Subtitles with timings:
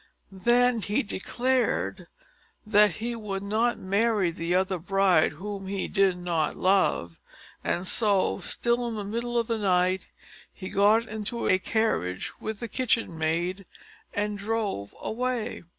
[0.31, 2.07] Then he declared
[2.89, 7.19] he would not marry the other bride, whom he did not love;
[7.63, 10.07] and so, still in the middle of the night,
[10.51, 13.67] he got into a carriage with the kitchen maid,
[14.11, 15.61] and drove away.